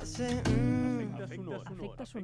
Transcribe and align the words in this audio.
I 0.00 0.04
say, 0.04 0.40
mm. 0.44 0.97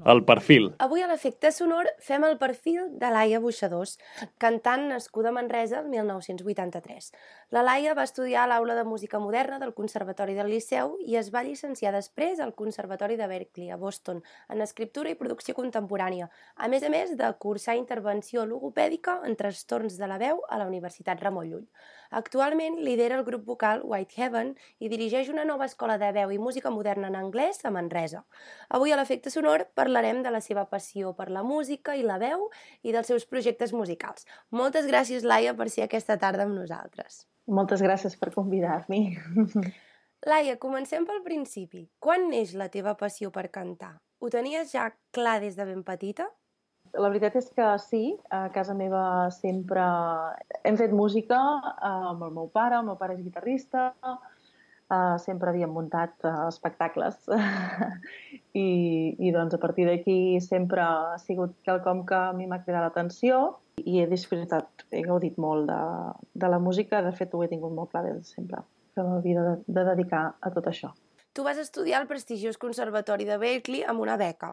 El 0.05 0.25
perfil. 0.25 0.71
Avui 0.79 1.03
a 1.03 1.09
l'efecte 1.11 1.51
sonor 1.53 1.89
fem 2.03 2.25
el 2.27 2.37
perfil 2.39 2.91
de 3.01 3.11
Laia 3.15 3.41
Buixadors, 3.43 3.97
cantant 4.39 4.87
nascuda 4.91 5.31
a 5.33 5.37
Manresa 5.37 5.81
el 5.81 5.89
1983. 5.93 7.11
La 7.55 7.63
Laia 7.67 7.95
va 7.95 8.07
estudiar 8.07 8.45
a 8.45 8.51
l'Aula 8.51 8.77
de 8.79 8.85
Música 8.85 9.19
Moderna 9.19 9.59
del 9.59 9.75
Conservatori 9.75 10.35
del 10.35 10.51
Liceu 10.53 10.97
i 11.05 11.19
es 11.21 11.31
va 11.35 11.45
llicenciar 11.47 11.95
després 11.95 12.41
al 12.41 12.55
Conservatori 12.55 13.17
de 13.17 13.29
Berkeley, 13.31 13.71
a 13.71 13.77
Boston, 13.81 14.23
en 14.49 14.61
escriptura 14.61 15.11
i 15.11 15.19
producció 15.19 15.55
contemporània, 15.55 16.31
a 16.57 16.69
més 16.69 16.83
a 16.83 16.93
més 16.93 17.17
de 17.19 17.33
cursar 17.39 17.77
intervenció 17.79 18.47
logopèdica 18.47 19.21
en 19.25 19.37
trastorns 19.37 19.99
de 19.99 20.11
la 20.11 20.19
veu 20.19 20.43
a 20.49 20.59
la 20.61 20.67
Universitat 20.71 21.23
Ramon 21.23 21.51
Llull. 21.51 21.69
Actualment 22.15 22.77
lidera 22.79 23.17
el 23.19 23.25
grup 23.25 23.45
vocal 23.45 23.81
White 23.83 24.15
Heaven 24.21 24.53
i 24.79 24.89
dirigeix 24.89 25.31
una 25.33 25.45
nova 25.45 25.67
escola 25.67 25.97
de 25.99 26.13
veu 26.15 26.31
i 26.31 26.39
música 26.39 26.71
moderna 26.71 27.09
en 27.09 27.17
anglès 27.19 27.65
a 27.65 27.73
Manresa. 27.75 28.23
Avui 28.69 28.84
a 28.93 28.99
l'Efecte 28.99 29.31
Sonor 29.31 29.69
parlarem 29.79 30.23
de 30.25 30.33
la 30.35 30.41
seva 30.45 30.67
passió 30.69 31.15
per 31.17 31.31
la 31.31 31.45
música 31.47 31.95
i 31.97 32.03
la 32.03 32.19
veu 32.19 32.49
i 32.83 32.93
dels 32.93 33.09
seus 33.09 33.25
projectes 33.25 33.73
musicals. 33.73 34.27
Moltes 34.51 34.89
gràcies, 34.91 35.25
Laia, 35.25 35.55
per 35.55 35.71
ser 35.71 35.87
aquesta 35.87 36.19
tarda 36.19 36.45
amb 36.45 36.59
nosaltres. 36.59 37.25
Moltes 37.47 37.83
gràcies 37.85 38.17
per 38.21 38.33
convidar-m'hi. 38.35 39.03
Laia, 40.31 40.57
comencem 40.57 41.05
pel 41.05 41.21
principi. 41.25 41.85
Quan 42.01 42.31
neix 42.31 42.55
la 42.57 42.71
teva 42.73 42.95
passió 42.97 43.31
per 43.31 43.51
cantar? 43.53 43.95
Ho 44.21 44.31
tenies 44.33 44.73
ja 44.73 44.89
clar 45.13 45.39
des 45.43 45.57
de 45.59 45.67
ben 45.69 45.83
petita? 45.85 46.31
La 46.95 47.11
veritat 47.11 47.35
és 47.41 47.49
que 47.53 47.67
sí, 47.83 48.03
a 48.31 48.47
casa 48.55 48.75
meva 48.79 49.29
sempre 49.35 49.83
hem 50.63 50.77
fet 50.79 50.93
música 50.95 51.41
amb 51.89 52.23
el 52.23 52.33
meu 52.37 52.49
pare, 52.55 52.79
el 52.79 52.87
meu 52.87 52.97
pare 53.01 53.17
és 53.17 53.25
guitarrista, 53.25 53.89
uh, 54.91 55.17
sempre 55.23 55.51
havíem 55.51 55.73
muntat 55.73 56.15
uh, 56.25 56.47
espectacles 56.49 57.17
I, 58.65 58.69
i 59.19 59.33
doncs 59.35 59.57
a 59.57 59.61
partir 59.63 59.87
d'aquí 59.89 60.41
sempre 60.45 60.83
ha 60.85 61.19
sigut 61.23 61.57
quelcom 61.67 62.05
que 62.09 62.19
a 62.19 62.33
mi 62.37 62.49
m'ha 62.51 62.63
cridat 62.65 62.89
l'atenció 62.89 63.61
i 63.83 64.01
he 64.01 64.07
disfrutat, 64.11 64.87
he 64.95 65.03
gaudit 65.03 65.39
molt 65.41 65.67
de, 65.71 65.81
de 66.35 66.51
la 66.51 66.61
música, 66.63 67.03
de 67.03 67.11
fet 67.17 67.35
ho 67.35 67.43
he 67.43 67.51
tingut 67.51 67.75
molt 67.75 67.91
clar 67.91 68.05
des 68.07 68.21
de 68.21 68.29
sempre, 68.29 68.63
que 68.95 69.03
m'havia 69.03 69.43
de, 69.43 69.55
de 69.67 69.85
dedicar 69.91 70.25
a 70.39 70.53
tot 70.55 70.69
això. 70.71 70.93
Tu 71.35 71.43
vas 71.43 71.59
estudiar 71.59 71.99
al 71.99 72.07
prestigiós 72.07 72.61
Conservatori 72.63 73.27
de 73.27 73.39
Berkeley 73.43 73.83
amb 73.83 74.05
una 74.05 74.15
beca. 74.17 74.53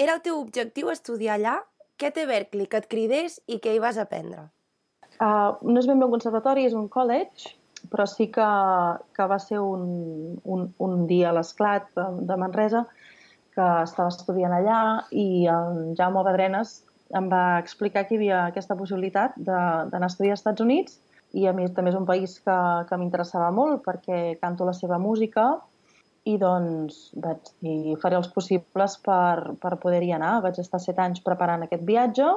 Era 0.00 0.16
el 0.16 0.22
teu 0.24 0.40
objectiu 0.40 0.88
estudiar 0.90 1.36
allà 1.36 1.58
què 2.00 2.10
té 2.14 2.24
Berkeley 2.26 2.66
que 2.70 2.80
et 2.80 2.88
cridés 2.90 3.36
i 3.46 3.60
què 3.62 3.74
hi 3.74 3.82
vas 3.82 4.00
aprendre? 4.00 4.48
Uh, 5.20 5.54
no 5.62 5.76
és 5.78 5.86
ben 5.86 6.00
bé 6.00 6.08
un 6.08 6.14
conservatori, 6.16 6.64
és 6.66 6.74
un 6.74 6.88
college, 6.90 7.52
però 7.90 8.06
sí 8.10 8.28
que, 8.32 8.46
que 9.16 9.26
va 9.30 9.38
ser 9.42 9.60
un, 9.60 10.40
un, 10.44 10.68
un 10.78 11.06
dia 11.10 11.30
a 11.30 11.36
l'esclat 11.36 11.90
de, 11.96 12.06
de 12.28 12.38
Manresa 12.40 12.84
que 13.54 13.66
estava 13.84 14.10
estudiant 14.10 14.54
allà 14.56 14.80
i 15.10 15.46
en 15.50 15.94
Jaume 15.98 16.24
Badrenes 16.26 16.80
em 17.14 17.28
va 17.30 17.60
explicar 17.60 18.06
que 18.06 18.16
hi 18.16 18.18
havia 18.18 18.40
aquesta 18.46 18.76
possibilitat 18.78 19.36
d'anar 19.38 20.06
a 20.06 20.10
estudiar 20.10 20.34
als 20.34 20.42
Estats 20.42 20.64
Units 20.64 20.98
i 21.34 21.46
a 21.50 21.52
mi 21.54 21.66
també 21.76 21.92
és 21.92 21.98
un 21.98 22.08
país 22.08 22.38
que, 22.42 22.58
que 22.88 22.98
m'interessava 22.98 23.50
molt 23.54 23.84
perquè 23.86 24.36
canto 24.40 24.66
la 24.66 24.74
seva 24.76 24.98
música 25.02 25.52
i 26.24 26.38
doncs 26.40 27.10
vaig 27.20 27.50
dir, 27.60 27.96
faré 28.00 28.16
els 28.16 28.30
possibles 28.32 28.96
per, 29.04 29.54
per 29.60 29.74
poder-hi 29.82 30.14
anar. 30.16 30.38
Vaig 30.46 30.60
estar 30.62 30.80
set 30.80 31.00
anys 31.02 31.20
preparant 31.24 31.66
aquest 31.66 31.84
viatge. 31.84 32.30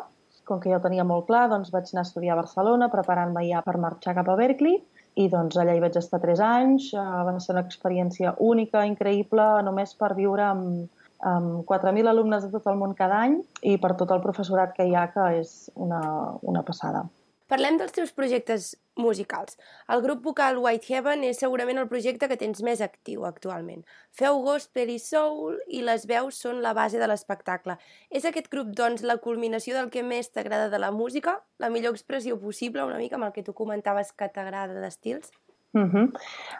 Com 0.48 0.60
que 0.64 0.72
ja 0.72 0.80
ho 0.80 0.84
tenia 0.84 1.06
molt 1.08 1.28
clar, 1.30 1.46
doncs 1.52 1.72
vaig 1.72 1.88
anar 1.92 2.04
a 2.04 2.08
estudiar 2.08 2.36
a 2.36 2.42
Barcelona, 2.42 2.92
preparant-me 2.92 3.44
ja 3.48 3.64
per 3.64 3.78
marxar 3.84 4.16
cap 4.16 4.30
a 4.32 4.36
Berkeley, 4.40 4.82
i 5.18 5.28
doncs 5.34 5.58
allà 5.58 5.74
hi 5.76 5.82
vaig 5.84 5.98
estar 6.00 6.20
tres 6.24 6.42
anys. 6.44 6.92
Uh, 6.94 7.24
va 7.28 7.36
ser 7.42 7.56
una 7.56 7.66
experiència 7.66 8.36
única, 8.52 8.86
increïble, 8.90 9.48
només 9.66 9.96
per 9.98 10.14
viure 10.18 10.46
amb, 10.46 11.04
amb 11.26 11.64
4.000 11.70 12.12
alumnes 12.14 12.46
de 12.46 12.52
tot 12.54 12.68
el 12.70 12.78
món 12.78 12.94
cada 12.98 13.24
any 13.26 13.40
i 13.66 13.78
per 13.82 13.96
tot 13.98 14.14
el 14.14 14.22
professorat 14.26 14.76
que 14.78 14.86
hi 14.86 14.96
ha, 14.96 15.08
que 15.14 15.32
és 15.42 15.56
una, 15.76 16.02
una 16.42 16.66
passada. 16.68 17.08
Parlem 17.48 17.78
dels 17.80 17.94
teus 17.96 18.10
projectes 18.12 18.74
musicals. 19.00 19.56
El 19.94 20.02
grup 20.04 20.24
vocal 20.26 20.58
White 20.60 20.90
Heaven 20.92 21.22
és 21.24 21.38
segurament 21.40 21.78
el 21.80 21.88
projecte 21.88 22.28
que 22.28 22.36
tens 22.40 22.60
més 22.66 22.82
actiu 22.84 23.24
actualment. 23.24 23.86
Feu 24.12 24.42
gospel 24.44 24.92
i 24.92 24.98
soul 25.00 25.56
i 25.72 25.80
les 25.88 26.04
veus 26.10 26.42
són 26.44 26.60
la 26.66 26.74
base 26.76 27.00
de 27.00 27.08
l'espectacle. 27.08 27.78
És 28.12 28.28
aquest 28.28 28.50
grup, 28.52 28.74
doncs, 28.76 29.06
la 29.08 29.16
culminació 29.24 29.78
del 29.78 29.88
que 29.94 30.04
més 30.04 30.28
t'agrada 30.34 30.68
de 30.74 30.82
la 30.84 30.92
música? 30.92 31.38
La 31.64 31.70
millor 31.72 31.96
expressió 31.96 32.36
possible, 32.42 32.84
una 32.84 33.00
mica 33.00 33.16
amb 33.16 33.30
el 33.30 33.32
que 33.38 33.46
tu 33.48 33.56
comentaves 33.56 34.12
que 34.12 34.28
t'agrada 34.28 34.82
d'estils? 34.82 35.32
Uh 35.78 35.88
-huh. 35.88 36.06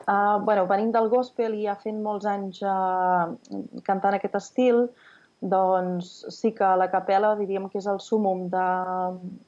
uh, 0.08 0.40
bueno, 0.46 0.68
venint 0.68 0.94
del 0.94 1.10
gospel 1.10 1.54
i 1.56 1.66
ja 1.66 1.76
fent 1.76 2.02
molts 2.04 2.26
anys 2.26 2.62
uh, 2.62 3.36
cantant 3.84 4.14
aquest 4.14 4.36
estil, 4.36 4.90
doncs 5.42 6.26
sí 6.30 6.54
que 6.54 6.76
la 6.78 6.90
capella 6.92 7.36
diríem 7.36 7.70
que 7.70 7.78
és 7.78 7.88
el 7.88 8.00
súmum 8.00 8.50
de, 8.50 8.68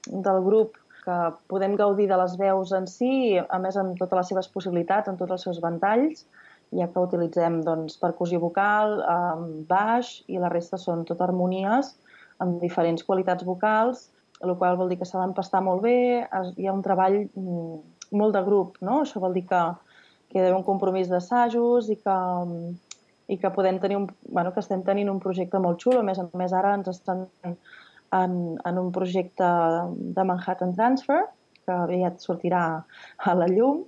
del 0.07 0.43
grup 0.43 0.77
que 1.03 1.17
podem 1.51 1.75
gaudir 1.79 2.07
de 2.09 2.17
les 2.19 2.35
veus 2.39 2.73
en 2.75 2.85
si, 2.89 3.37
a 3.39 3.59
més 3.61 3.77
amb 3.79 3.97
totes 3.99 4.19
les 4.19 4.31
seves 4.33 4.51
possibilitats, 4.53 5.09
en 5.09 5.17
tots 5.19 5.37
els 5.37 5.47
seus 5.47 5.61
ventalls, 5.63 6.25
ja 6.75 6.85
que 6.91 7.01
utilitzem 7.01 7.61
doncs, 7.65 7.97
percussió 8.01 8.39
vocal, 8.41 8.99
eh, 9.01 9.63
baix, 9.69 10.19
i 10.27 10.37
la 10.41 10.51
resta 10.53 10.77
són 10.77 11.05
tot 11.07 11.21
harmonies 11.25 11.95
amb 12.39 12.59
diferents 12.61 13.03
qualitats 13.03 13.45
vocals, 13.47 14.09
el 14.39 14.55
qual 14.55 14.77
vol 14.79 14.91
dir 14.91 14.99
que 14.99 15.07
s'ha 15.07 15.19
d'empastar 15.19 15.61
molt 15.65 15.83
bé, 15.83 16.25
hi 16.55 16.67
ha 16.67 16.75
un 16.75 16.83
treball 16.85 17.17
mm, 17.27 17.79
molt 18.15 18.35
de 18.35 18.43
grup, 18.45 18.77
no? 18.85 19.01
Això 19.03 19.19
vol 19.19 19.35
dir 19.35 19.43
que, 19.49 19.63
que 20.31 20.39
hi 20.39 20.47
ha 20.47 20.55
un 20.55 20.63
compromís 20.67 21.09
d'assajos 21.11 21.89
i 21.91 21.97
que, 21.99 22.19
i 23.27 23.37
que 23.41 23.51
podem 23.55 23.81
tenir 23.83 23.99
un, 23.99 24.07
bueno, 24.29 24.53
que 24.55 24.63
estem 24.63 24.85
tenint 24.87 25.11
un 25.11 25.19
projecte 25.19 25.59
molt 25.59 25.83
xulo. 25.83 25.99
A 25.99 26.07
més 26.07 26.21
a 26.21 26.29
més, 26.31 26.55
ara 26.55 26.77
ens 26.79 26.87
estan 26.93 27.27
en, 28.15 28.57
en 28.65 28.77
un 28.77 28.91
projecte 28.91 29.49
de 30.17 30.23
Manhattan 30.23 30.75
Transfer, 30.75 31.23
que 31.65 31.75
aviat 31.75 32.21
sortirà 32.23 32.63
a 33.17 33.35
la 33.37 33.47
llum, 33.51 33.83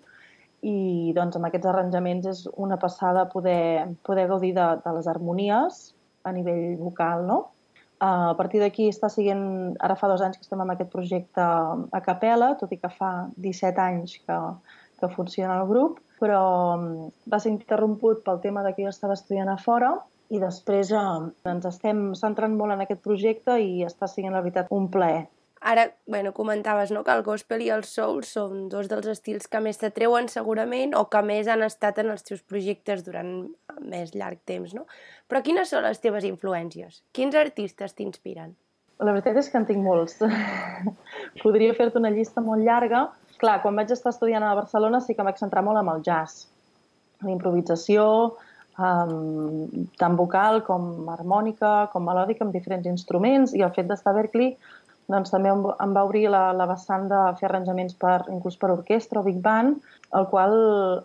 i 0.61 1.11
doncs 1.17 1.37
amb 1.37 1.47
aquests 1.47 1.69
arranjaments 1.71 2.27
és 2.29 2.43
una 2.53 2.77
passada 2.77 3.25
poder, 3.29 3.87
poder 4.05 4.27
gaudir 4.29 4.53
de, 4.57 4.67
de 4.83 4.93
les 4.97 5.09
harmonies 5.09 5.81
a 6.23 6.33
nivell 6.35 6.77
vocal, 6.77 7.25
no? 7.25 7.39
A 8.01 8.33
partir 8.37 8.61
d'aquí 8.61 8.87
està 8.89 9.11
siguent, 9.13 9.75
ara 9.81 9.95
fa 9.97 10.09
dos 10.09 10.21
anys 10.25 10.39
que 10.39 10.45
estem 10.45 10.61
amb 10.61 10.73
aquest 10.73 10.89
projecte 10.93 11.41
a 11.41 12.01
capella, 12.05 12.55
tot 12.57 12.71
i 12.73 12.79
que 12.81 12.89
fa 12.93 13.11
17 13.37 13.81
anys 13.81 14.15
que, 14.25 14.37
que 15.01 15.09
funciona 15.13 15.59
el 15.61 15.67
grup, 15.69 15.99
però 16.21 16.41
mm, 16.77 17.11
va 17.29 17.39
ser 17.41 17.53
interromput 17.53 18.23
pel 18.25 18.41
tema 18.41 18.63
de 18.65 18.73
que 18.73 18.85
jo 18.85 18.93
estava 18.93 19.17
estudiant 19.17 19.49
a 19.53 19.57
fora 19.61 19.93
i 20.31 20.39
després 20.39 20.93
eh, 20.95 21.03
ens 21.51 21.67
estem 21.67 22.11
centrant 22.15 22.55
molt 22.57 22.77
en 22.77 22.85
aquest 22.85 23.03
projecte 23.03 23.57
i 23.59 23.83
està 23.87 24.07
sent, 24.07 24.31
la 24.31 24.43
veritat, 24.43 24.71
un 24.71 24.87
plaer. 24.91 25.25
Ara, 25.61 25.91
bueno, 26.07 26.31
comentaves 26.33 26.89
no, 26.89 27.03
que 27.05 27.13
el 27.13 27.21
gospel 27.21 27.61
i 27.61 27.67
el 27.69 27.83
soul 27.85 28.23
són 28.25 28.63
dos 28.71 28.87
dels 28.89 29.05
estils 29.11 29.45
que 29.51 29.59
més 29.61 29.77
t'atreuen 29.77 30.25
segurament 30.31 30.95
o 30.97 31.03
que 31.13 31.21
més 31.21 31.51
han 31.51 31.61
estat 31.61 31.99
en 32.01 32.09
els 32.09 32.25
teus 32.25 32.41
projectes 32.41 33.03
durant 33.05 33.29
més 33.93 34.15
llarg 34.15 34.41
temps, 34.49 34.73
no? 34.73 34.87
Però 35.29 35.43
quines 35.45 35.69
són 35.69 35.85
les 35.85 36.01
teves 36.01 36.25
influències? 36.25 37.03
Quins 37.13 37.37
artistes 37.37 37.93
t'inspiren? 37.93 38.55
La 39.05 39.13
veritat 39.13 39.37
és 39.37 39.51
que 39.51 39.61
en 39.61 39.67
tinc 39.69 39.85
molts. 39.85 40.17
Podria 41.43 41.77
fer-te 41.77 42.01
una 42.01 42.09
llista 42.13 42.41
molt 42.41 42.65
llarga. 42.65 43.07
Clar, 43.41 43.59
quan 43.61 43.77
vaig 43.77 43.93
estar 43.93 44.15
estudiant 44.15 44.45
a 44.45 44.55
Barcelona 44.57 45.01
sí 45.01 45.13
que 45.13 45.25
vaig 45.25 45.37
centrar 45.37 45.61
molt 45.65 45.77
amb 45.77 45.93
el 45.93 46.01
jazz. 46.05 46.47
La 47.21 47.29
improvisació, 47.33 48.03
um, 48.77 49.87
tant 49.99 50.15
vocal 50.19 50.61
com 50.67 51.09
harmònica, 51.11 51.89
com 51.93 52.05
melòdica, 52.07 52.45
amb 52.45 52.55
diferents 52.55 52.87
instruments, 52.87 53.55
i 53.55 53.65
el 53.65 53.73
fet 53.75 53.89
d'estar 53.89 54.13
a 54.13 54.19
Berkeley 54.21 54.55
doncs, 55.11 55.31
també 55.33 55.51
em, 55.51 55.63
va 55.95 56.03
obrir 56.05 56.27
la, 56.31 56.51
la 56.55 56.67
vessant 56.69 57.07
de 57.11 57.21
fer 57.39 57.49
arranjaments 57.49 57.95
per, 57.99 58.21
inclús 58.31 58.57
per 58.59 58.71
orquestra 58.73 59.21
o 59.21 59.25
big 59.25 59.41
band, 59.43 59.81
el 60.17 60.27
qual 60.31 60.53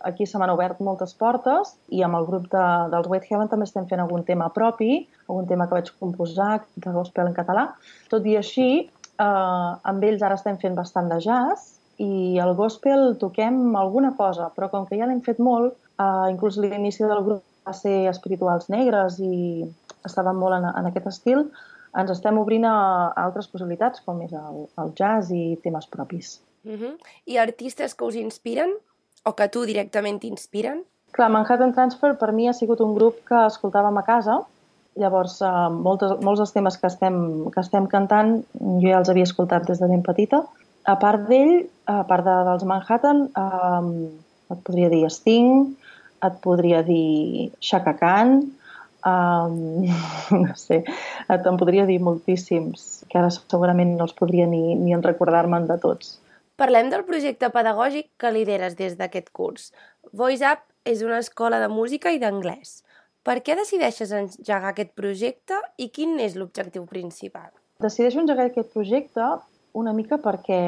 aquí 0.06 0.26
se 0.26 0.38
m'han 0.38 0.52
obert 0.52 0.80
moltes 0.82 1.14
portes 1.18 1.74
i 1.94 2.02
amb 2.06 2.18
el 2.18 2.26
grup 2.26 2.48
de, 2.52 2.66
dels 2.92 3.08
White 3.10 3.30
Heaven 3.30 3.50
també 3.50 3.68
estem 3.68 3.86
fent 3.90 4.02
algun 4.02 4.24
tema 4.26 4.48
propi, 4.54 5.06
algun 5.28 5.48
tema 5.50 5.68
que 5.68 5.78
vaig 5.78 5.90
composar 6.02 6.60
de 6.74 6.94
gospel 6.94 7.30
en 7.30 7.36
català. 7.36 7.68
Tot 8.10 8.26
i 8.26 8.36
així, 8.38 8.68
eh, 8.86 9.72
amb 9.90 10.06
ells 10.10 10.22
ara 10.26 10.38
estem 10.38 10.58
fent 10.62 10.78
bastant 10.78 11.10
de 11.12 11.20
jazz 11.22 11.74
i 12.02 12.38
el 12.42 12.54
gospel 12.58 13.14
toquem 13.20 13.76
alguna 13.78 14.12
cosa, 14.18 14.50
però 14.54 14.70
com 14.70 14.86
que 14.86 14.98
ja 14.98 15.06
l'hem 15.08 15.22
fet 15.24 15.38
molt, 15.38 15.78
eh, 15.98 16.26
inclús 16.34 16.58
l'inici 16.58 17.06
del 17.06 17.22
grup 17.24 17.44
va 17.66 17.74
ser 17.74 18.06
espirituals 18.10 18.68
negres 18.72 19.18
i 19.20 19.66
estaven 20.06 20.38
molt 20.38 20.58
en, 20.58 20.68
en 20.70 20.90
aquest 20.90 21.08
estil, 21.10 21.46
ens 21.96 22.12
estem 22.12 22.38
obrint 22.38 22.66
a, 22.68 22.76
a 23.10 23.24
altres 23.26 23.48
possibilitats, 23.50 24.02
com 24.06 24.20
és 24.24 24.34
el, 24.36 24.66
el 24.82 24.92
jazz 24.98 25.32
i 25.34 25.56
temes 25.64 25.88
propis. 25.92 26.36
Uh 26.66 26.76
-huh. 26.80 26.92
I 27.26 27.38
artistes 27.38 27.94
que 27.94 28.04
us 28.04 28.14
inspiren? 28.14 28.74
O 29.24 29.34
que 29.34 29.48
tu 29.48 29.64
directament 29.64 30.20
t'inspiren? 30.20 30.84
Clar, 31.12 31.30
Manhattan 31.30 31.72
Transfer 31.72 32.16
per 32.18 32.32
mi 32.32 32.48
ha 32.48 32.52
sigut 32.52 32.80
un 32.80 32.94
grup 32.94 33.24
que 33.28 33.46
escoltàvem 33.46 33.96
a 33.98 34.02
casa, 34.02 34.40
llavors 34.96 35.40
eh, 35.40 35.70
moltes, 35.70 36.12
molts 36.20 36.40
dels 36.42 36.52
temes 36.52 36.76
que 36.76 36.86
estem, 36.86 37.16
que 37.54 37.60
estem 37.60 37.86
cantant 37.86 38.44
jo 38.82 38.88
ja 38.88 38.98
els 38.98 39.08
havia 39.08 39.28
escoltat 39.28 39.66
des 39.68 39.78
de 39.78 39.88
ben 39.88 40.02
petita. 40.02 40.42
A 40.84 40.96
part 40.96 41.26
d'ell, 41.28 41.66
a 41.86 42.04
part 42.04 42.24
de, 42.24 42.36
dels 42.50 42.64
Manhattan, 42.64 43.28
eh, 43.36 44.52
et 44.54 44.62
podria 44.62 44.88
dir 44.88 45.10
Sting, 45.10 45.76
et 46.24 46.38
podria 46.44 46.82
dir 46.86 47.50
Chaka 47.60 47.96
Khan, 47.98 48.40
Um, 49.06 49.86
no 50.42 50.54
sé, 50.58 50.80
te'n 51.28 51.58
podria 51.60 51.84
dir 51.86 52.00
moltíssims, 52.02 53.04
que 53.06 53.20
ara 53.20 53.30
segurament 53.30 53.92
no 53.94 54.06
els 54.08 54.16
podria 54.18 54.48
ni, 54.50 54.74
ni 54.74 54.96
en 54.96 55.04
recordar-me'n 55.04 55.68
de 55.68 55.76
tots. 55.78 56.16
Parlem 56.58 56.88
del 56.90 57.04
projecte 57.06 57.52
pedagògic 57.54 58.08
que 58.18 58.32
lideres 58.34 58.74
des 58.74 58.96
d'aquest 58.98 59.30
curs. 59.36 59.70
Voice 60.10 60.42
Up 60.48 60.64
és 60.88 61.04
una 61.06 61.20
escola 61.22 61.60
de 61.62 61.68
música 61.70 62.10
i 62.10 62.18
d'anglès. 62.18 62.80
Per 63.26 63.38
què 63.46 63.54
decideixes 63.58 64.14
engegar 64.14 64.72
aquest 64.72 64.94
projecte 64.98 65.58
i 65.82 65.90
quin 65.94 66.16
és 66.22 66.34
l'objectiu 66.38 66.86
principal? 66.90 67.50
Decideixo 67.82 68.22
engegar 68.22 68.48
aquest 68.48 68.72
projecte 68.74 69.28
una 69.76 69.92
mica 69.96 70.18
perquè 70.22 70.58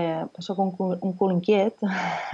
sóc 0.44 0.58
un, 0.62 0.72
un 0.76 1.14
cul 1.16 1.32
inquiet 1.34 1.80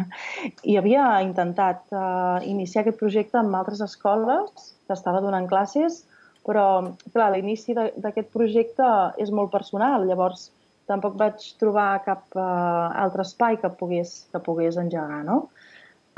i 0.71 0.76
havia 0.81 1.06
intentat 1.25 1.87
uh, 1.94 2.43
iniciar 2.43 2.82
aquest 2.82 2.99
projecte 3.00 3.38
amb 3.41 3.55
altres 3.59 3.82
escoles 3.85 4.73
que 4.85 4.97
estava 4.97 5.23
donant 5.25 5.47
classes, 5.49 6.03
però, 6.44 6.67
clar, 7.15 7.31
l'inici 7.32 7.73
d'aquest 7.76 8.29
projecte 8.35 8.88
és 9.23 9.31
molt 9.32 9.53
personal, 9.55 10.05
llavors 10.09 10.50
tampoc 10.91 11.15
vaig 11.17 11.47
trobar 11.61 12.03
cap 12.05 12.26
uh, 12.37 12.91
altre 13.05 13.25
espai 13.25 13.56
que 13.62 13.71
pogués, 13.79 14.26
que 14.32 14.43
pogués 14.44 14.76
engegar, 14.81 15.23
no? 15.25 15.47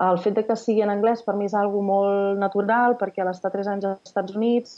El 0.02 0.18
fet 0.20 0.34
de 0.36 0.42
que 0.44 0.56
sigui 0.60 0.82
en 0.84 0.92
anglès 0.92 1.22
per 1.24 1.36
mi 1.38 1.46
és 1.46 1.54
algo 1.56 1.80
molt 1.84 2.36
natural 2.40 2.98
perquè 3.00 3.22
a 3.22 3.28
l'estar 3.30 3.52
tres 3.54 3.68
anys 3.70 3.86
als 3.88 4.10
Estats 4.10 4.34
Units 4.36 4.74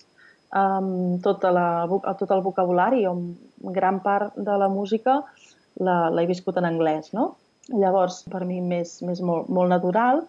um, 0.55 1.19
tota 1.25 1.51
la, 1.51 1.67
tot 2.21 2.31
el 2.31 2.45
vocabulari 2.45 3.03
o 3.11 3.17
gran 3.75 3.99
part 4.05 4.37
de 4.37 4.59
la 4.63 4.69
música 4.71 5.25
l'he 5.79 6.27
viscut 6.27 6.59
en 6.59 6.69
anglès, 6.69 7.13
no? 7.15 7.33
Llavors, 7.69 8.23
per 8.33 8.45
mi 8.49 8.61
m'és 8.65 9.01
molt, 9.05 9.51
molt 9.53 9.71
natural 9.71 10.25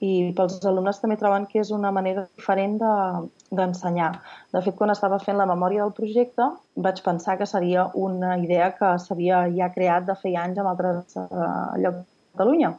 i 0.00 0.32
pels 0.36 0.56
alumnes 0.64 0.98
també 1.00 1.18
troben 1.20 1.44
que 1.48 1.60
és 1.60 1.70
una 1.76 1.90
manera 1.92 2.24
diferent 2.38 2.78
d'ensenyar. 2.80 4.10
De, 4.16 4.56
de 4.56 4.62
fet, 4.64 4.76
quan 4.78 4.92
estava 4.92 5.18
fent 5.20 5.36
la 5.36 5.48
memòria 5.48 5.84
del 5.84 5.92
projecte, 5.96 6.46
vaig 6.86 7.02
pensar 7.04 7.36
que 7.36 7.48
seria 7.48 7.86
una 7.94 8.38
idea 8.40 8.70
que 8.78 8.94
s'havia 9.04 9.44
ja 9.56 9.68
creat 9.74 10.08
de 10.08 10.16
feia 10.22 10.46
anys 10.46 10.62
en 10.62 10.70
altres 10.70 11.18
uh, 11.20 11.76
llocs 11.76 12.00
de 12.00 12.32
Catalunya. 12.32 12.72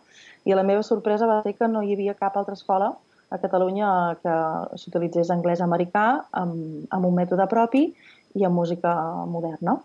I 0.49 0.57
la 0.57 0.65
meva 0.65 0.81
sorpresa 0.81 1.29
va 1.29 1.41
ser 1.45 1.53
que 1.59 1.69
no 1.69 1.83
hi 1.85 1.93
havia 1.93 2.17
cap 2.17 2.37
altra 2.39 2.57
escola 2.57 2.89
a 3.29 3.37
Catalunya 3.37 4.17
que 4.23 4.37
s'utilitzés 4.81 5.29
anglès 5.29 5.61
americà 5.61 6.07
amb, 6.41 6.87
amb 6.89 7.05
un 7.05 7.15
mètode 7.21 7.45
propi 7.51 7.85
i 8.33 8.47
amb 8.47 8.57
música 8.57 8.95
moderna. 9.29 9.77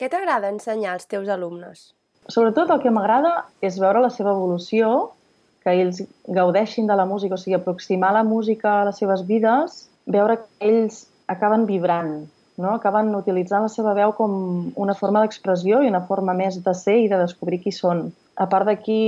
Què 0.00 0.08
t'agrada 0.08 0.48
ensenyar 0.48 0.94
als 0.96 1.04
teus 1.04 1.26
alumnes? 1.28 1.90
Sobretot 2.32 2.70
el 2.72 2.78
que 2.80 2.88
m'agrada 2.88 3.30
és 3.60 3.74
veure 3.82 4.00
la 4.00 4.08
seva 4.08 4.30
evolució, 4.32 5.10
que 5.60 5.74
ells 5.76 5.98
gaudeixin 6.24 6.86
de 6.88 6.94
la 6.96 7.04
música, 7.04 7.36
o 7.36 7.40
sigui, 7.42 7.58
aproximar 7.58 8.14
la 8.16 8.22
música 8.24 8.78
a 8.78 8.86
les 8.88 8.96
seves 8.96 9.26
vides, 9.28 9.74
veure 10.08 10.38
que 10.40 10.70
ells 10.70 11.02
acaben 11.28 11.66
vibrant, 11.68 12.14
no? 12.56 12.70
acaben 12.78 13.12
utilitzant 13.18 13.66
la 13.66 13.72
seva 13.74 13.92
veu 13.98 14.14
com 14.16 14.32
una 14.80 14.94
forma 14.96 15.20
d'expressió 15.20 15.82
i 15.84 15.90
una 15.92 16.00
forma 16.08 16.32
més 16.38 16.56
de 16.64 16.74
ser 16.78 16.96
i 17.02 17.10
de 17.10 17.18
descobrir 17.20 17.58
qui 17.60 17.72
són. 17.76 18.06
A 18.40 18.46
part 18.48 18.70
d'aquí, 18.70 19.02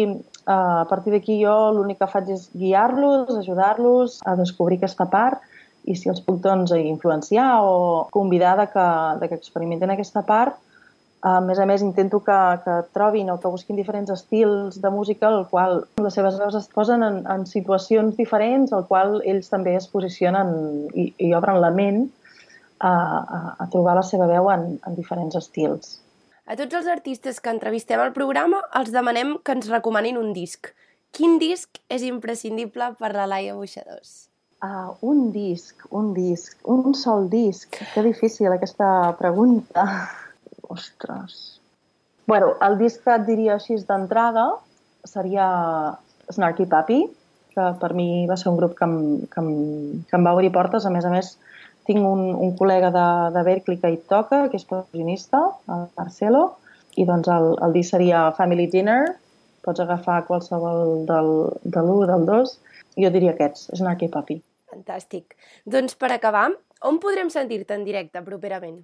a 0.45 0.85
partir 0.91 1.15
d'aquí 1.15 1.39
jo 1.41 1.55
l'únic 1.73 2.03
que 2.03 2.11
faig 2.17 2.29
és 2.35 2.51
guiar-los, 2.53 3.33
ajudar-los 3.39 4.19
a 4.29 4.37
descobrir 4.37 4.77
aquesta 4.83 5.09
part 5.09 5.41
i 5.89 5.97
si 5.97 6.13
els 6.13 6.21
puc 6.21 6.37
doncs, 6.45 6.77
influenciar 6.77 7.49
o 7.65 8.05
convidar 8.13 8.59
de 8.61 8.69
que, 8.77 8.87
de 9.25 9.31
que 9.33 9.41
experimenten 9.41 9.97
aquesta 9.97 10.21
part, 10.29 10.61
a 11.23 11.41
més 11.41 11.59
a 11.63 11.67
més, 11.71 11.83
intento 11.87 12.19
que, 12.27 12.37
que 12.65 12.77
trobin 12.97 13.31
o 13.31 13.39
que 13.39 13.51
busquin 13.51 13.79
diferents 13.79 14.11
estils 14.11 14.81
de 14.83 14.91
música 14.91 15.29
el 15.31 15.45
qual 15.51 15.85
les 16.03 16.17
seves 16.19 16.39
veus 16.41 16.57
es 16.59 16.67
posen 16.67 17.05
en, 17.07 17.21
en 17.31 17.45
situacions 17.47 18.17
diferents, 18.19 18.73
al 18.75 18.89
qual 18.89 19.21
ells 19.23 19.53
també 19.53 19.77
es 19.79 19.87
posicionen 19.91 20.51
i, 20.99 21.13
i 21.23 21.31
obren 21.39 21.61
la 21.63 21.71
ment 21.71 22.09
a, 22.83 22.91
a, 22.91 23.39
a 23.63 23.69
trobar 23.71 23.95
la 24.01 24.03
seva 24.07 24.27
veu 24.27 24.51
en, 24.51 24.81
en 24.83 24.99
diferents 24.99 25.39
estils. 25.39 26.01
A 26.51 26.59
tots 26.59 26.75
els 26.75 26.91
artistes 26.91 27.39
que 27.39 27.55
entrevistem 27.55 28.03
al 28.03 28.11
programa 28.17 28.59
els 28.81 28.91
demanem 28.91 29.37
que 29.47 29.55
ens 29.55 29.71
recomanin 29.71 30.19
un 30.19 30.33
disc. 30.35 30.73
Quin 31.15 31.39
disc 31.39 31.79
és 31.93 32.03
imprescindible 32.03 32.97
per 32.99 33.13
la 33.15 33.29
Laia 33.31 33.55
Buixadors? 33.55 34.27
Uh, 34.63 34.91
un 35.07 35.31
disc, 35.31 35.87
un 35.91 36.11
disc, 36.17 36.59
un 36.67 36.97
sol 36.99 37.29
disc. 37.31 37.79
Que 37.95 38.03
difícil 38.03 38.51
aquesta 38.51 39.15
pregunta. 39.23 39.87
Ostres. 40.73 41.61
Bueno, 42.27 42.55
el 42.65 42.79
disc 42.81 43.03
que 43.05 43.15
et 43.17 43.27
diria 43.27 43.57
així 43.59 43.77
d'entrada 43.89 44.47
seria 45.05 45.47
Snarky 46.31 46.67
Puppy, 46.71 47.01
que 47.53 47.65
per 47.81 47.93
mi 47.99 48.27
va 48.31 48.39
ser 48.41 48.51
un 48.53 48.59
grup 48.61 48.77
que 48.79 48.87
em, 48.89 48.99
que 49.33 49.43
em, 49.43 49.51
que 50.09 50.19
em 50.19 50.27
va 50.27 50.35
obrir 50.37 50.53
portes. 50.55 50.87
A 50.87 50.93
més 50.95 51.05
a 51.05 51.11
més, 51.13 51.35
tinc 51.89 52.01
un, 52.07 52.23
un 52.47 52.55
col·lega 52.59 52.93
de, 52.95 53.07
de 53.35 53.43
Berkeley 53.49 53.81
que 53.83 53.91
hi 53.93 53.99
toca, 54.11 54.47
que 54.49 54.61
és 54.61 54.69
percussionista, 54.69 55.43
el 55.75 55.89
Marcelo, 55.99 56.45
i 56.97 57.07
doncs 57.09 57.29
el, 57.33 57.53
el 57.65 57.77
disc 57.77 57.97
seria 57.97 58.29
Family 58.39 58.69
Dinner, 58.73 59.01
pots 59.67 59.83
agafar 59.83 60.23
qualsevol 60.29 61.05
del, 61.09 61.33
de 61.65 61.83
l'1, 61.83 62.07
del 62.11 62.27
2, 62.29 62.57
jo 63.03 63.13
diria 63.15 63.35
aquests, 63.35 63.71
Snarky 63.79 64.11
Puppy. 64.13 64.41
Fantàstic. 64.73 65.37
Doncs 65.69 65.97
per 66.01 66.13
acabar, 66.15 66.49
on 66.89 66.99
podrem 67.03 67.31
sentir-te 67.33 67.77
en 67.77 67.85
directe 67.89 68.23
properament? 68.25 68.81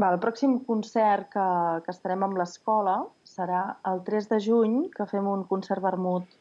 Va, 0.00 0.08
el 0.14 0.20
pròxim 0.22 0.54
concert 0.64 1.26
que, 1.34 1.46
que 1.84 1.92
estarem 1.92 2.22
amb 2.24 2.38
l'escola 2.40 2.94
serà 3.28 3.62
el 3.90 4.00
3 4.06 4.30
de 4.30 4.38
juny, 4.46 4.76
que 4.94 5.06
fem 5.10 5.26
un 5.28 5.42
concert 5.50 5.82
vermut 5.84 6.38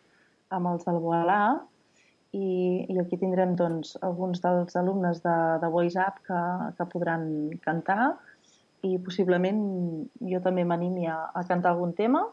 amb 0.55 0.69
els 0.71 0.85
del 0.87 0.99
Boalà 1.03 1.41
i, 2.31 2.85
i 2.87 2.99
aquí 3.01 3.17
tindrem 3.19 3.55
doncs, 3.59 3.95
alguns 4.05 4.39
dels 4.45 4.79
alumnes 4.79 5.19
de, 5.25 5.35
de 5.63 5.71
Voice 5.75 5.99
Up 5.99 6.21
que, 6.29 6.41
que 6.77 6.87
podran 6.93 7.25
cantar 7.65 8.13
i 8.87 8.95
possiblement 9.03 9.63
jo 10.31 10.39
també 10.45 10.63
m'animi 10.63 11.09
a, 11.11 11.19
a 11.35 11.43
cantar 11.49 11.73
algun 11.73 11.91
tema. 11.97 12.23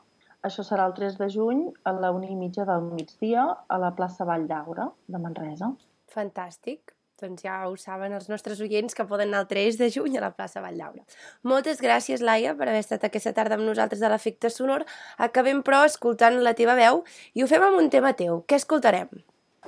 Això 0.46 0.62
serà 0.62 0.86
el 0.86 0.94
3 0.94 1.16
de 1.18 1.30
juny 1.32 1.64
a 1.90 1.96
la 1.96 2.12
una 2.14 2.30
i 2.30 2.36
mitja 2.38 2.68
del 2.68 2.92
migdia 2.92 3.48
a 3.66 3.80
la 3.82 3.90
plaça 3.98 4.28
Vall 4.28 4.46
d'Aura 4.46 4.92
de 5.10 5.22
Manresa. 5.24 5.72
Fantàstic 6.12 6.95
doncs 7.20 7.44
ja 7.46 7.60
ho 7.68 7.76
saben 7.80 8.12
els 8.16 8.28
nostres 8.28 8.60
oients 8.64 8.96
que 8.96 9.06
poden 9.08 9.30
anar 9.30 9.44
el 9.44 9.50
3 9.50 9.78
de 9.80 9.90
juny 9.92 10.18
a 10.18 10.24
la 10.24 10.32
plaça 10.34 10.60
Llaura. 10.60 11.04
Moltes 11.42 11.80
gràcies, 11.80 12.20
Laia, 12.20 12.54
per 12.54 12.68
haver 12.68 12.82
estat 12.84 13.04
aquesta 13.04 13.32
tarda 13.32 13.56
amb 13.56 13.64
nosaltres 13.64 14.02
a 14.02 14.10
l'efecte 14.12 14.50
sonor. 14.50 14.84
Acabem, 15.18 15.62
però, 15.62 15.84
escoltant 15.84 16.40
la 16.42 16.54
teva 16.54 16.74
veu 16.74 17.04
i 17.34 17.42
ho 17.42 17.48
fem 17.48 17.62
amb 17.62 17.78
un 17.80 17.90
tema 17.90 18.12
teu. 18.12 18.42
Què 18.46 18.58
escoltarem? 18.60 19.08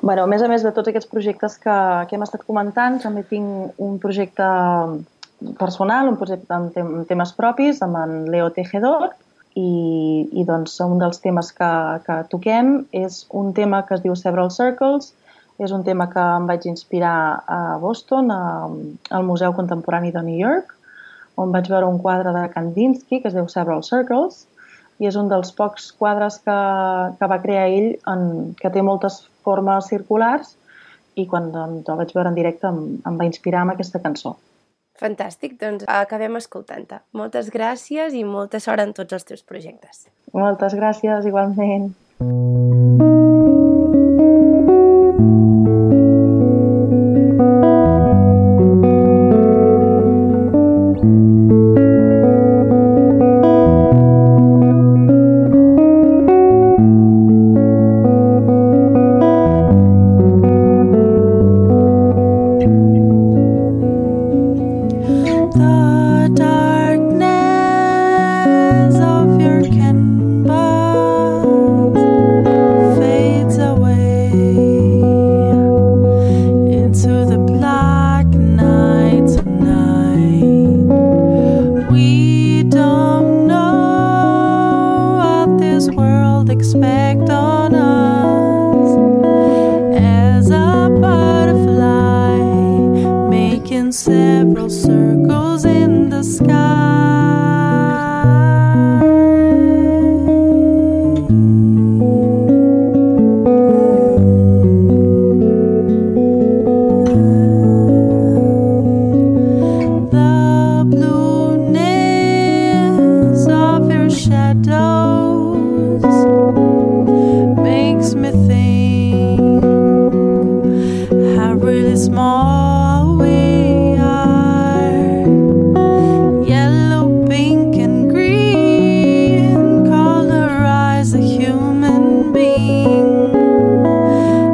Bueno, 0.00 0.24
a 0.24 0.30
més 0.30 0.42
a 0.42 0.48
més 0.48 0.62
de 0.62 0.72
tots 0.72 0.88
aquests 0.88 1.10
projectes 1.10 1.56
que, 1.58 1.78
que 2.08 2.16
hem 2.16 2.22
estat 2.22 2.44
comentant, 2.46 3.00
també 3.02 3.24
tinc 3.26 3.80
un 3.82 3.96
projecte 3.98 4.46
personal, 5.58 6.10
un 6.10 6.18
projecte 6.18 6.54
amb, 6.54 6.70
tem 6.74 6.86
amb 6.86 7.08
temes 7.08 7.32
propis, 7.34 7.82
amb 7.82 7.98
en 7.98 8.14
Leo 8.30 8.50
Tejedor, 8.54 9.10
i, 9.58 10.28
i 10.38 10.44
doncs 10.46 10.76
un 10.84 11.00
dels 11.02 11.18
temes 11.24 11.50
que, 11.56 11.70
que 12.06 12.18
toquem 12.30 12.84
és 12.94 13.24
un 13.34 13.50
tema 13.56 13.82
que 13.86 13.96
es 13.96 14.04
diu 14.04 14.14
Several 14.18 14.52
Circles, 14.54 15.12
és 15.58 15.72
un 15.74 15.82
tema 15.84 16.06
que 16.10 16.22
em 16.22 16.46
vaig 16.46 16.66
inspirar 16.70 17.42
a 17.46 17.60
Boston, 17.82 18.30
a, 18.30 18.42
al 19.10 19.24
Museu 19.26 19.54
Contemporani 19.56 20.12
de 20.14 20.22
New 20.22 20.38
York, 20.38 20.74
on 21.38 21.52
vaig 21.54 21.70
veure 21.70 21.86
un 21.86 21.98
quadre 22.02 22.32
de 22.34 22.46
Kandinsky 22.54 23.20
que 23.22 23.30
es 23.30 23.34
diu 23.34 23.48
Several 23.50 23.82
Circles, 23.86 24.46
i 24.98 25.06
és 25.06 25.16
un 25.18 25.28
dels 25.30 25.52
pocs 25.54 25.92
quadres 25.98 26.40
que, 26.42 26.58
que 27.18 27.30
va 27.30 27.42
crear 27.42 27.68
ell 27.70 27.92
en, 28.10 28.54
que 28.58 28.70
té 28.74 28.82
moltes 28.82 29.20
formes 29.46 29.90
circulars 29.90 30.56
i 31.18 31.26
quan 31.30 31.50
doncs, 31.54 31.86
el 31.86 32.00
vaig 32.02 32.14
veure 32.14 32.32
en 32.32 32.38
directe 32.38 32.70
em, 32.70 32.82
em 33.06 33.18
va 33.18 33.26
inspirar 33.26 33.62
amb 33.62 33.74
aquesta 33.74 34.02
cançó. 34.02 34.36
Fantàstic, 34.98 35.54
doncs 35.60 35.86
acabem 35.86 36.40
escoltant-te. 36.40 36.98
Moltes 37.14 37.52
gràcies 37.54 38.16
i 38.18 38.24
molta 38.26 38.58
sort 38.62 38.82
en 38.82 38.94
tots 38.96 39.14
els 39.14 39.30
teus 39.30 39.46
projectes. 39.46 40.08
Moltes 40.34 40.74
gràcies, 40.74 41.30
igualment. 41.30 41.92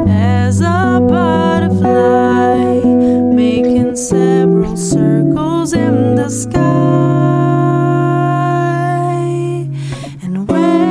as 0.09 0.61
a 0.61 0.99
butterfly 1.07 2.81
making 3.33 3.95
several 3.95 4.75
circles 4.75 5.73
in 5.73 6.15
the 6.15 6.27
sky. 6.29 6.61
And 10.23 10.47
when 10.47 10.81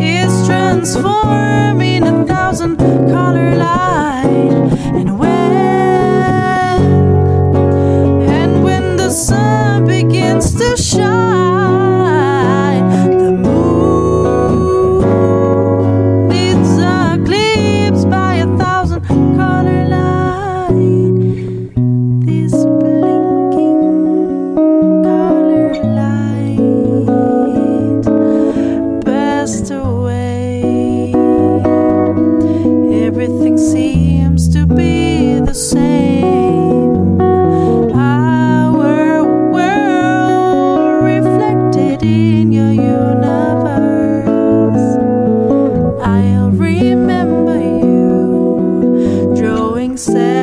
is 0.00 0.46
transforming 0.46 2.02
a 2.04 2.24
thousand 2.26 2.76
color 2.76 3.56
light 3.56 4.59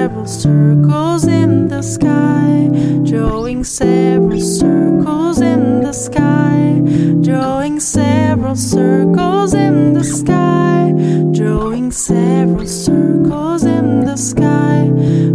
several 0.08 0.26
circles 0.26 1.28
in 1.28 1.68
the 1.68 1.82
sky, 1.82 2.70
drawing 3.04 3.62
several 3.62 4.40
circles 4.40 5.42
in 5.42 5.82
the 5.82 5.92
sky, 5.92 6.82
drawing 7.22 7.78
several 7.78 8.56
circles 8.56 9.54
in 9.54 9.92
the 9.92 10.04
sky, 10.06 10.94
drawing 11.34 11.92
several 11.92 12.66
circles 12.66 13.66
in 13.66 14.06
the 14.06 14.16
sky, 14.16 14.90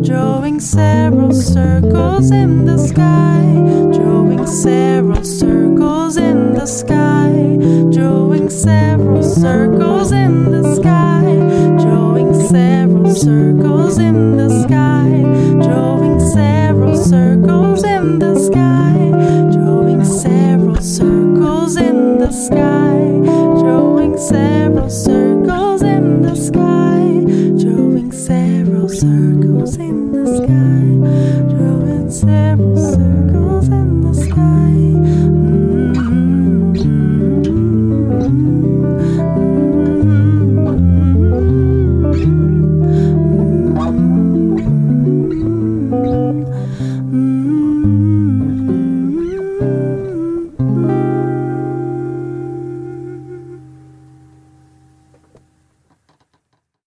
drawing 0.07 0.59
several 0.59 1.33
circles 1.35 2.31
in 2.31 2.65
the 2.65 2.79
sky, 2.79 3.43
drawing 3.93 4.47
several 4.47 5.23
circles 5.23 6.17
in 6.17 6.55
the 6.55 6.67
sky, 6.67 7.31
drawing 7.93 8.49
several 8.49 9.23
circles 9.23 10.13
in 10.13 10.51
the 10.51 10.77
sky. 10.77 11.12
circles 32.83 33.92